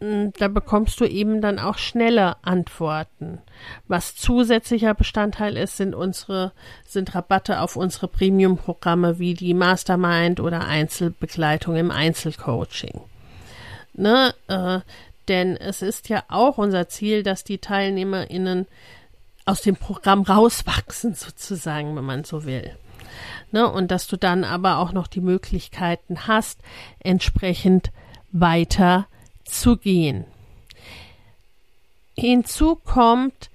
da 0.00 0.46
bekommst 0.46 1.00
du 1.00 1.04
eben 1.04 1.40
dann 1.40 1.58
auch 1.58 1.76
schnelle 1.76 2.36
Antworten. 2.44 3.38
Was 3.88 4.14
zusätzlicher 4.14 4.94
Bestandteil 4.94 5.56
ist, 5.56 5.76
sind 5.76 5.94
unsere, 5.94 6.52
sind 6.86 7.14
Rabatte 7.16 7.60
auf 7.60 7.74
unsere 7.74 8.06
Premium-Programme 8.06 9.18
wie 9.18 9.34
die 9.34 9.54
Mastermind 9.54 10.38
oder 10.38 10.66
Einzelbegleitung 10.66 11.74
im 11.74 11.90
Einzelcoaching. 11.90 13.00
Ne, 13.94 14.32
äh, 14.46 14.80
denn 15.26 15.56
es 15.56 15.82
ist 15.82 16.08
ja 16.08 16.22
auch 16.28 16.58
unser 16.58 16.88
Ziel, 16.88 17.24
dass 17.24 17.42
die 17.42 17.58
TeilnehmerInnen 17.58 18.68
aus 19.46 19.62
dem 19.62 19.74
Programm 19.74 20.22
rauswachsen, 20.22 21.14
sozusagen, 21.14 21.96
wenn 21.96 22.04
man 22.04 22.22
so 22.22 22.44
will. 22.44 22.76
Ne, 23.50 23.68
und 23.68 23.90
dass 23.90 24.06
du 24.06 24.16
dann 24.16 24.44
aber 24.44 24.78
auch 24.78 24.92
noch 24.92 25.08
die 25.08 25.20
Möglichkeiten 25.20 26.28
hast, 26.28 26.60
entsprechend 27.00 27.90
weiter 28.30 29.08
gehen. 29.76 30.24
Hinzu 32.16 32.76
kommt 32.76 33.50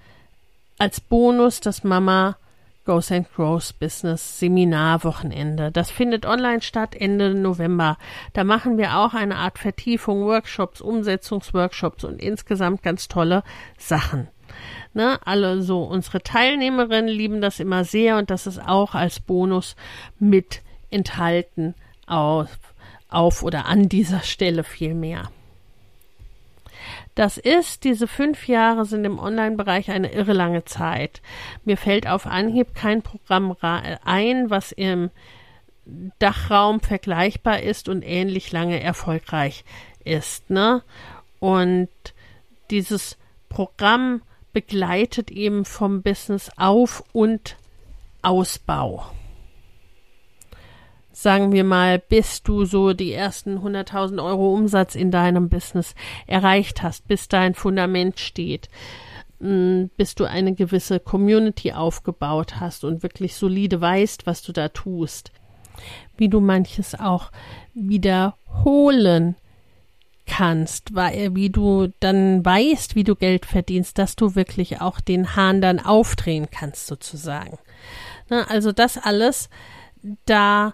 als 0.78 1.02
Bonus 1.02 1.60
das 1.60 1.84
Mama 1.84 2.38
Goes 2.86 3.12
and 3.12 3.32
Grows 3.34 3.72
Business 3.72 4.40
Seminarwochenende. 4.40 5.72
Das 5.72 5.90
findet 5.90 6.26
online 6.26 6.62
statt 6.62 6.96
Ende 6.96 7.34
November. 7.34 7.98
Da 8.34 8.44
machen 8.44 8.78
wir 8.78 8.98
auch 8.98 9.14
eine 9.14 9.38
Art 9.38 9.58
Vertiefung, 9.58 10.26
Workshops, 10.26 10.82
Umsetzungsworkshops 10.82 12.04
und 12.04 12.22
insgesamt 12.22 12.84
ganz 12.84 13.08
tolle 13.08 13.44
Sachen. 13.78 14.28
Ne, 14.94 15.18
alle 15.26 15.62
so 15.64 15.84
unsere 15.84 16.22
Teilnehmerinnen 16.22 17.08
lieben 17.08 17.42
das 17.42 17.60
immer 17.60 17.86
sehr 17.86 18.18
und 18.18 18.30
das 18.30 18.46
ist 18.46 18.60
auch 18.60 18.94
als 18.94 19.20
Bonus 19.20 19.76
mit 20.20 20.62
enthalten 20.92 21.74
auf, 22.06 22.50
auf 23.10 23.44
oder 23.44 23.66
an 23.66 23.90
dieser 23.90 24.22
Stelle 24.22 24.64
viel 24.64 24.94
mehr. 24.94 25.30
Das 27.16 27.38
ist, 27.38 27.84
diese 27.84 28.08
fünf 28.08 28.48
Jahre 28.48 28.86
sind 28.86 29.06
im 29.06 29.20
Online-Bereich 29.20 29.92
eine 29.92 30.12
irre 30.12 30.34
lange 30.34 30.66
Zeit. 30.66 31.22
Mir 31.64 31.78
fällt 31.78 32.08
auf 32.08 32.26
Anhieb 32.26 32.74
kein 32.74 33.02
Programm 33.02 33.56
ein, 33.62 34.50
was 34.50 34.72
im 34.72 35.12
Dachraum 36.20 36.80
vergleichbar 36.80 37.62
ist 37.62 37.90
und 37.90 38.02
ähnlich 38.04 38.52
lange 38.52 38.82
erfolgreich 38.82 39.64
ist. 40.04 40.50
Ne? 40.50 40.82
Und 41.40 41.90
dieses 42.72 43.18
Programm 43.50 44.22
begleitet 44.54 45.30
eben 45.30 45.66
vom 45.66 46.02
Business 46.02 46.50
Auf- 46.58 47.04
und 47.12 47.58
Ausbau 48.22 49.06
sagen 51.14 51.52
wir 51.52 51.64
mal, 51.64 52.00
bis 52.00 52.42
du 52.42 52.66
so 52.66 52.94
die 52.94 53.14
ersten 53.14 53.60
100.000 53.60 54.22
Euro 54.22 54.54
Umsatz 54.54 54.96
in 54.96 55.12
deinem 55.12 55.48
Business 55.48 55.96
erreicht 56.26 56.82
hast, 56.82 57.08
bis 57.08 57.30
dein 57.30 57.54
Fundament 57.54 58.20
steht, 58.20 58.68
mm, 59.40 59.86
bis 59.96 60.16
du 60.16 60.26
eine 60.26 60.54
gewisse 60.56 61.00
Community 61.00 61.72
aufgebaut 61.72 62.60
hast 62.60 62.84
und 62.84 63.04
wirklich 63.04 63.36
solide 63.36 63.80
weißt, 63.80 64.26
was 64.26 64.42
du 64.42 64.52
da 64.52 64.70
tust, 64.70 65.32
wie 66.18 66.30
du 66.30 66.42
manches 66.42 67.00
auch 67.00 67.32
wiederholen 67.76 69.36
kannst, 70.26 70.96
weil, 70.96 71.36
wie 71.36 71.50
du 71.50 71.94
dann 72.00 72.44
weißt, 72.44 72.96
wie 72.96 73.04
du 73.04 73.16
Geld 73.16 73.46
verdienst, 73.46 74.00
dass 74.00 74.16
du 74.16 74.36
wirklich 74.36 74.82
auch 74.82 75.00
den 75.00 75.36
Hahn 75.36 75.62
dann 75.62 75.80
aufdrehen 75.80 76.48
kannst, 76.50 76.88
sozusagen. 76.88 77.60
Na, 78.30 78.46
also 78.46 78.72
das 78.72 78.98
alles, 78.98 79.50
da 80.26 80.74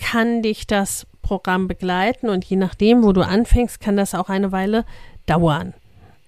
kann 0.00 0.42
dich 0.42 0.66
das 0.66 1.06
Programm 1.22 1.68
begleiten 1.68 2.28
und 2.28 2.44
je 2.44 2.56
nachdem, 2.56 3.04
wo 3.04 3.12
du 3.12 3.24
anfängst, 3.24 3.78
kann 3.80 3.96
das 3.96 4.14
auch 4.14 4.28
eine 4.28 4.50
Weile 4.50 4.84
dauern. 5.26 5.74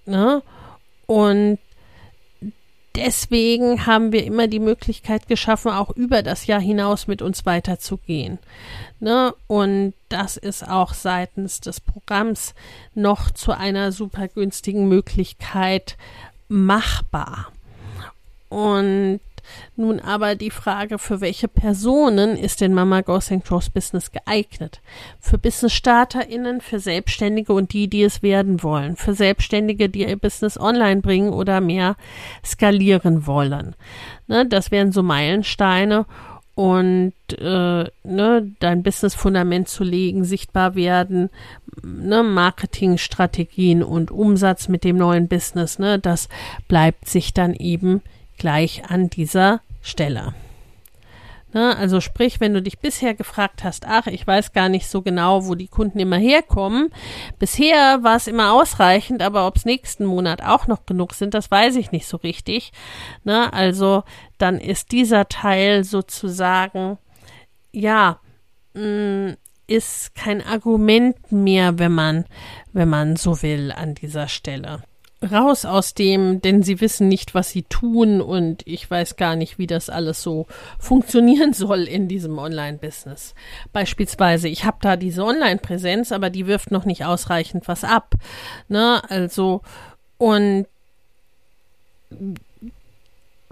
Ne? 0.06 0.42
Und 1.06 1.58
deswegen 2.94 3.86
haben 3.86 4.12
wir 4.12 4.24
immer 4.24 4.46
die 4.46 4.60
Möglichkeit 4.60 5.26
geschaffen, 5.26 5.72
auch 5.72 5.90
über 5.90 6.22
das 6.22 6.46
Jahr 6.46 6.60
hinaus 6.60 7.06
mit 7.06 7.22
uns 7.22 7.46
weiterzugehen. 7.46 8.38
Ne? 9.00 9.34
Und 9.46 9.94
das 10.08 10.36
ist 10.36 10.68
auch 10.68 10.94
seitens 10.94 11.60
des 11.60 11.80
Programms 11.80 12.54
noch 12.94 13.30
zu 13.30 13.52
einer 13.52 13.92
super 13.92 14.28
günstigen 14.28 14.88
Möglichkeit 14.88 15.96
machbar. 16.48 17.48
Und 18.48 19.20
nun 19.76 20.00
aber 20.00 20.34
die 20.34 20.50
Frage, 20.50 20.98
für 20.98 21.20
welche 21.20 21.48
Personen 21.48 22.36
ist 22.36 22.60
denn 22.60 22.74
Mama 22.74 23.00
Goes 23.00 23.30
and 23.32 23.44
Grows 23.44 23.70
Business 23.70 24.12
geeignet? 24.12 24.80
Für 25.20 25.38
Business-StarterInnen, 25.38 26.60
für 26.60 26.78
Selbstständige 26.78 27.52
und 27.52 27.72
die, 27.72 27.88
die 27.88 28.02
es 28.02 28.22
werden 28.22 28.62
wollen. 28.62 28.96
Für 28.96 29.14
Selbstständige, 29.14 29.88
die 29.88 30.06
ihr 30.06 30.16
Business 30.16 30.58
online 30.58 31.00
bringen 31.00 31.30
oder 31.30 31.60
mehr 31.60 31.96
skalieren 32.44 33.26
wollen. 33.26 33.74
Ne, 34.26 34.46
das 34.46 34.70
wären 34.70 34.92
so 34.92 35.02
Meilensteine 35.02 36.06
und 36.54 37.14
äh, 37.38 37.84
ne, 38.04 38.52
dein 38.60 38.82
Business-Fundament 38.82 39.68
zu 39.68 39.84
legen, 39.84 40.24
sichtbar 40.24 40.74
werden, 40.74 41.30
ne, 41.82 42.22
Marketingstrategien 42.22 43.82
und 43.82 44.10
Umsatz 44.10 44.68
mit 44.68 44.84
dem 44.84 44.98
neuen 44.98 45.28
Business, 45.28 45.78
ne, 45.78 45.98
das 45.98 46.28
bleibt 46.68 47.08
sich 47.08 47.32
dann 47.32 47.54
eben 47.54 48.02
gleich 48.38 48.84
an 48.88 49.08
dieser 49.08 49.60
Stelle. 49.80 50.34
Ne, 51.54 51.76
also 51.76 52.00
sprich, 52.00 52.40
wenn 52.40 52.54
du 52.54 52.62
dich 52.62 52.78
bisher 52.78 53.12
gefragt 53.12 53.62
hast, 53.62 53.86
ach, 53.86 54.06
ich 54.06 54.26
weiß 54.26 54.52
gar 54.52 54.70
nicht 54.70 54.88
so 54.88 55.02
genau, 55.02 55.46
wo 55.46 55.54
die 55.54 55.68
Kunden 55.68 55.98
immer 55.98 56.16
herkommen. 56.16 56.88
Bisher 57.38 58.02
war 58.02 58.16
es 58.16 58.26
immer 58.26 58.54
ausreichend, 58.54 59.20
aber 59.20 59.46
ob 59.46 59.56
es 59.56 59.66
nächsten 59.66 60.06
Monat 60.06 60.42
auch 60.42 60.66
noch 60.66 60.86
genug 60.86 61.12
sind, 61.12 61.34
das 61.34 61.50
weiß 61.50 61.76
ich 61.76 61.92
nicht 61.92 62.06
so 62.06 62.16
richtig. 62.16 62.72
Ne, 63.24 63.52
also 63.52 64.02
dann 64.38 64.58
ist 64.58 64.92
dieser 64.92 65.28
Teil 65.28 65.84
sozusagen, 65.84 66.96
ja, 67.70 68.18
mh, 68.72 68.82
mm, 69.32 69.36
ist 69.66 70.14
kein 70.14 70.44
Argument 70.44 71.30
mehr, 71.30 71.78
wenn 71.78 71.92
man, 71.92 72.24
wenn 72.72 72.88
man 72.88 73.16
so 73.16 73.42
will, 73.42 73.72
an 73.72 73.94
dieser 73.94 74.28
Stelle 74.28 74.82
raus 75.30 75.64
aus 75.64 75.94
dem, 75.94 76.40
denn 76.40 76.62
sie 76.62 76.80
wissen 76.80 77.08
nicht, 77.08 77.34
was 77.34 77.50
sie 77.50 77.62
tun 77.62 78.20
und 78.20 78.66
ich 78.66 78.90
weiß 78.90 79.16
gar 79.16 79.36
nicht, 79.36 79.58
wie 79.58 79.66
das 79.66 79.90
alles 79.90 80.22
so 80.22 80.46
funktionieren 80.78 81.52
soll 81.52 81.84
in 81.84 82.08
diesem 82.08 82.38
Online-Business. 82.38 83.34
Beispielsweise, 83.72 84.48
ich 84.48 84.64
habe 84.64 84.78
da 84.80 84.96
diese 84.96 85.24
Online-Präsenz, 85.24 86.12
aber 86.12 86.30
die 86.30 86.46
wirft 86.46 86.70
noch 86.70 86.84
nicht 86.84 87.04
ausreichend 87.04 87.68
was 87.68 87.84
ab. 87.84 88.14
Ne? 88.68 89.02
Also, 89.08 89.62
und 90.18 90.66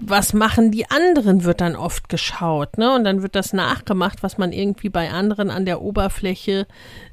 was 0.03 0.33
machen 0.33 0.71
die 0.71 0.89
anderen, 0.89 1.43
wird 1.43 1.61
dann 1.61 1.75
oft 1.75 2.09
geschaut, 2.09 2.77
ne? 2.77 2.93
Und 2.95 3.03
dann 3.03 3.21
wird 3.21 3.35
das 3.35 3.53
nachgemacht, 3.53 4.23
was 4.23 4.37
man 4.37 4.51
irgendwie 4.51 4.89
bei 4.89 5.11
anderen 5.11 5.51
an 5.51 5.65
der 5.65 5.81
Oberfläche 5.81 6.65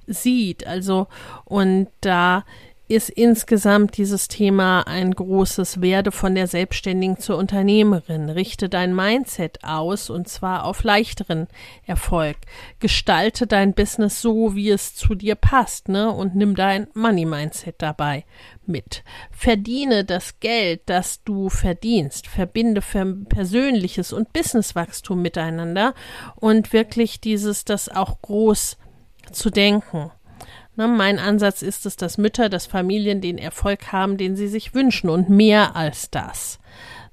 sieht. 0.07 0.67
Also, 0.67 1.07
und 1.45 1.88
da 2.00 2.45
ist 2.88 3.11
insgesamt 3.11 3.99
dieses 3.99 4.28
Thema 4.28 4.87
ein 4.87 5.12
großes 5.12 5.83
Werde 5.83 6.11
von 6.11 6.35
der 6.35 6.47
Selbstständigen 6.47 7.18
zur 7.18 7.37
Unternehmerin. 7.37 8.30
Richte 8.30 8.71
dein 8.71 8.95
Mindset 8.95 9.62
aus 9.62 10.09
und 10.09 10.26
zwar 10.26 10.64
auf 10.64 10.83
leichteren 10.83 11.49
Erfolg. 11.85 12.38
Gestalte 12.80 13.47
dein 13.47 13.75
Business 13.75 14.23
so, 14.23 14.54
wie 14.54 14.71
es 14.71 14.95
zu 14.95 15.14
dir 15.14 15.35
passt, 15.35 15.88
ne? 15.88 16.11
Und 16.11 16.35
nimm 16.35 16.54
dein 16.54 16.88
Money 16.95 17.26
Mindset 17.26 17.76
dabei 17.78 18.25
mit. 18.64 19.04
Verdiene 19.30 20.07
das 20.07 20.40
Geld, 20.40 20.80
das 20.87 21.23
du 21.25 21.50
verdienst. 21.50 22.26
Verbinde 22.26 22.80
persönliches 22.80 24.14
und 24.14 24.33
Businesswachstum 24.33 25.21
miteinander 25.21 25.95
und 26.37 26.73
wirklich 26.73 27.21
dieses, 27.21 27.66
das 27.66 27.90
auch 27.90 28.23
groß 28.23 28.78
zu 29.33 29.50
denken. 29.50 30.11
Ne, 30.78 30.87
mein 30.87 31.18
Ansatz 31.18 31.62
ist 31.62 31.87
es, 31.87 31.97
dass 31.97 32.18
Mütter, 32.18 32.49
dass 32.49 32.66
Familien 32.66 33.20
den 33.20 33.37
Erfolg 33.37 33.90
haben, 33.90 34.16
den 34.16 34.37
sie 34.37 34.47
sich 34.47 34.75
wünschen 34.75 35.11
und 35.11 35.28
mehr 35.28 35.75
als 35.75 36.08
das. 36.08 36.61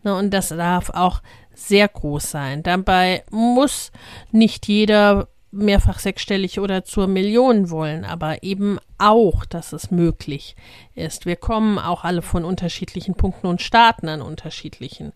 Ne, 0.03 0.15
und 0.15 0.31
das 0.35 0.49
darf 0.49 0.91
auch 0.91 1.23
sehr 1.55 1.87
groß 1.87 2.29
sein. 2.29 2.61
Dabei 2.61 3.23
muss 3.31 3.91
nicht 4.31 4.67
jeder 4.67 5.29
mehrfach 5.49 5.97
sechsstellig 5.97 6.59
oder 6.59 6.85
zur 6.85 7.07
Million 7.07 7.71
wollen, 7.71 8.05
aber 8.05 8.43
eben 8.43 8.77
auch, 8.99 9.45
dass 9.45 9.73
es 9.73 9.89
möglich 9.89 10.55
ist. 10.93 11.25
Wir 11.25 11.35
kommen 11.35 11.79
auch 11.79 12.03
alle 12.03 12.21
von 12.21 12.45
unterschiedlichen 12.45 13.15
Punkten 13.15 13.47
und 13.47 13.63
starten 13.63 14.09
an 14.09 14.21
unterschiedlichen 14.21 15.11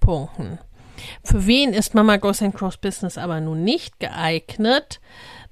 Punkten. 0.00 0.58
Für 1.24 1.46
wen 1.46 1.72
ist 1.72 1.94
Mama 1.94 2.16
Goes 2.16 2.42
and 2.42 2.54
Cross 2.54 2.76
Business 2.78 3.18
aber 3.18 3.40
nun 3.40 3.64
nicht 3.64 4.00
geeignet? 4.00 5.00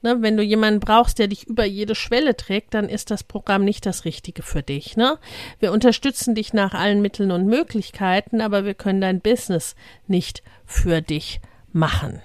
Ne, 0.03 0.23
wenn 0.23 0.39
du 0.39 0.43
jemanden 0.43 0.81
brauchst, 0.81 1.19
der 1.19 1.29
dich 1.29 1.47
über 1.47 1.65
jede 1.67 1.95
Schwelle 1.95 2.35
trägt, 2.35 2.73
dann 2.73 2.89
ist 2.89 3.11
das 3.11 3.23
Programm 3.23 3.65
nicht 3.65 3.85
das 3.85 4.07
Richtige 4.07 4.43
für 4.43 4.63
dich. 4.63 4.97
Ne? 4.97 5.19
Wir 5.59 5.73
unterstützen 5.73 6.35
dich 6.35 6.55
nach 6.55 6.73
allen 6.73 7.03
Mitteln 7.03 7.31
und 7.31 7.47
Möglichkeiten, 7.47 8.41
aber 8.41 8.65
wir 8.65 8.73
können 8.73 9.03
dein 9.03 9.21
Business 9.21 9.75
nicht 10.07 10.43
für 10.65 11.03
dich 11.03 11.41
machen. 11.73 12.23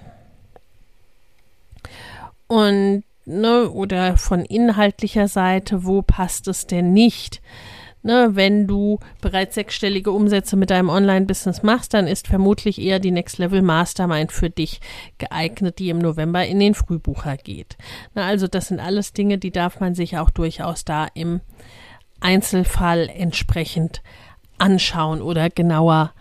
Und 2.46 3.04
ne, 3.26 3.70
oder 3.70 4.16
von 4.16 4.44
inhaltlicher 4.44 5.28
Seite, 5.28 5.84
wo 5.84 6.00
passt 6.00 6.48
es 6.48 6.66
denn 6.66 6.92
nicht? 6.94 7.42
Ne, 8.06 8.36
wenn 8.36 8.68
du 8.68 9.00
bereits 9.20 9.56
sechsstellige 9.56 10.12
Umsätze 10.12 10.56
mit 10.56 10.70
deinem 10.70 10.90
Online-Business 10.90 11.64
machst, 11.64 11.92
dann 11.92 12.06
ist 12.06 12.28
vermutlich 12.28 12.80
eher 12.80 13.00
die 13.00 13.10
Next 13.10 13.38
Level 13.38 13.62
Mastermind 13.62 14.30
für 14.30 14.48
dich 14.48 14.80
geeignet, 15.18 15.80
die 15.80 15.88
im 15.88 15.98
November 15.98 16.46
in 16.46 16.60
den 16.60 16.74
Frühbucher 16.74 17.36
geht. 17.36 17.76
Ne, 18.14 18.22
also 18.22 18.46
das 18.46 18.68
sind 18.68 18.78
alles 18.78 19.12
Dinge, 19.12 19.38
die 19.38 19.50
darf 19.50 19.80
man 19.80 19.96
sich 19.96 20.18
auch 20.18 20.30
durchaus 20.30 20.84
da 20.84 21.08
im 21.14 21.40
Einzelfall 22.20 23.10
entsprechend 23.12 24.02
anschauen 24.56 25.20
oder 25.20 25.50
genauer 25.50 26.12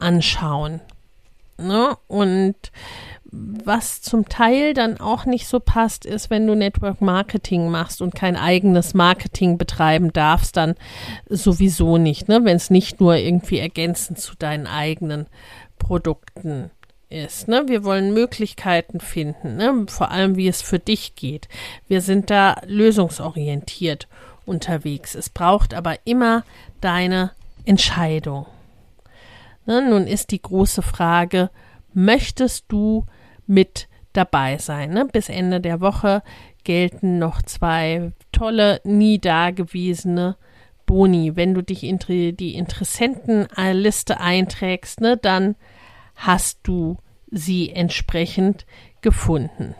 anschauen. 0.00 0.80
Ne? 1.58 1.96
Und 2.08 2.56
was 3.32 4.02
zum 4.02 4.28
Teil 4.28 4.74
dann 4.74 4.98
auch 4.98 5.24
nicht 5.24 5.46
so 5.46 5.60
passt, 5.60 6.04
ist, 6.04 6.30
wenn 6.30 6.46
du 6.46 6.54
Network 6.54 7.00
Marketing 7.00 7.70
machst 7.70 8.02
und 8.02 8.14
kein 8.14 8.36
eigenes 8.36 8.94
Marketing 8.94 9.56
betreiben 9.56 10.12
darfst, 10.12 10.56
dann 10.56 10.74
sowieso 11.28 11.96
nicht, 11.96 12.28
ne? 12.28 12.44
Wenn 12.44 12.56
es 12.56 12.70
nicht 12.70 13.00
nur 13.00 13.16
irgendwie 13.16 13.58
ergänzend 13.58 14.18
zu 14.18 14.34
deinen 14.36 14.66
eigenen 14.66 15.26
Produkten 15.78 16.70
ist. 17.10 17.48
Ne? 17.48 17.64
Wir 17.66 17.84
wollen 17.84 18.14
Möglichkeiten 18.14 19.00
finden, 19.00 19.56
ne? 19.56 19.86
vor 19.88 20.10
allem 20.10 20.36
wie 20.36 20.48
es 20.48 20.62
für 20.62 20.78
dich 20.78 21.16
geht. 21.16 21.48
Wir 21.88 22.00
sind 22.00 22.30
da 22.30 22.56
lösungsorientiert 22.66 24.06
unterwegs. 24.46 25.14
Es 25.14 25.28
braucht 25.28 25.74
aber 25.74 25.96
immer 26.04 26.44
deine 26.80 27.32
Entscheidung. 27.64 28.46
Ne? 29.66 29.88
Nun 29.88 30.06
ist 30.06 30.30
die 30.30 30.40
große 30.40 30.82
Frage, 30.82 31.50
möchtest 31.92 32.66
du 32.68 33.06
mit 33.50 33.88
dabei 34.12 34.58
sein. 34.58 34.90
Ne? 34.90 35.06
Bis 35.06 35.28
Ende 35.28 35.60
der 35.60 35.80
Woche 35.80 36.22
gelten 36.64 37.18
noch 37.18 37.42
zwei 37.42 38.12
tolle, 38.32 38.80
nie 38.84 39.18
dagewesene 39.18 40.36
Boni. 40.86 41.36
Wenn 41.36 41.54
du 41.54 41.62
dich 41.62 41.84
in 41.84 41.98
die 41.98 42.54
Interessentenliste 42.54 44.20
einträgst, 44.20 45.00
ne, 45.00 45.16
dann 45.16 45.56
hast 46.16 46.60
du 46.62 46.98
sie 47.30 47.70
entsprechend 47.70 48.66
gefunden. 49.00 49.74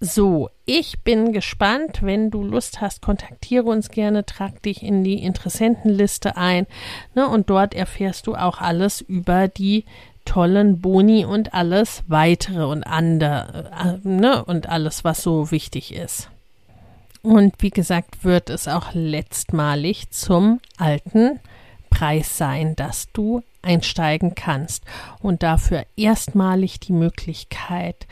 So, 0.00 0.50
ich 0.66 1.02
bin 1.02 1.32
gespannt. 1.32 2.02
Wenn 2.02 2.30
du 2.30 2.42
Lust 2.42 2.80
hast, 2.80 3.00
kontaktiere 3.00 3.64
uns 3.64 3.88
gerne, 3.88 4.26
trag 4.26 4.62
dich 4.62 4.82
in 4.82 5.02
die 5.02 5.22
Interessentenliste 5.22 6.36
ein. 6.36 6.66
Ne, 7.14 7.26
und 7.26 7.48
dort 7.48 7.74
erfährst 7.74 8.26
du 8.26 8.34
auch 8.34 8.60
alles 8.60 9.00
über 9.00 9.48
die 9.48 9.86
tollen 10.24 10.80
Boni 10.80 11.24
und 11.24 11.54
alles 11.54 12.02
weitere 12.06 12.64
und 12.64 12.84
andere, 12.84 13.70
äh, 14.04 14.08
ne, 14.08 14.44
und 14.44 14.68
alles, 14.68 15.04
was 15.04 15.22
so 15.22 15.50
wichtig 15.50 15.94
ist. 15.94 16.30
Und 17.22 17.54
wie 17.58 17.70
gesagt, 17.70 18.24
wird 18.24 18.50
es 18.50 18.68
auch 18.68 18.92
letztmalig 18.92 20.10
zum 20.10 20.60
alten 20.76 21.40
Preis 21.88 22.36
sein, 22.36 22.76
dass 22.76 23.10
du 23.12 23.42
einsteigen 23.62 24.34
kannst 24.34 24.84
und 25.20 25.42
dafür 25.42 25.86
erstmalig 25.96 26.80
die 26.80 26.92
Möglichkeit, 26.92 28.06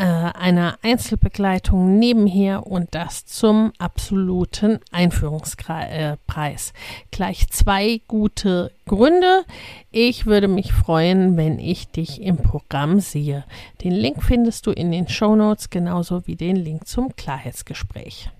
äh, 0.00 0.02
einer 0.02 0.78
Einzelbegleitung 0.80 1.98
nebenher 1.98 2.66
und 2.66 2.94
das 2.94 3.26
zum 3.26 3.72
absoluten 3.76 4.78
Einführungspreis. 4.90 6.72
Gleich 7.10 7.50
zwei 7.50 8.00
gute 8.08 8.72
Gründe. 8.86 9.44
Ich 9.90 10.24
würde 10.24 10.48
mich 10.48 10.72
freuen, 10.72 11.36
wenn 11.36 11.58
ich 11.58 11.88
dich 11.88 12.22
im 12.22 12.38
Programm 12.38 13.00
sehe. 13.00 13.44
Den 13.84 13.92
Link 13.92 14.22
findest 14.22 14.66
du 14.66 14.70
in 14.70 14.90
den 14.90 15.06
Show 15.06 15.36
Notes 15.36 15.68
genauso 15.68 16.26
wie 16.26 16.36
den 16.36 16.56
Link 16.56 16.86
zum 16.86 17.14
Klarheitsgespräch. 17.14 18.30